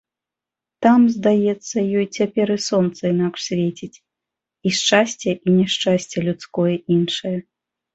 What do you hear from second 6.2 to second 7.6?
людское іншае.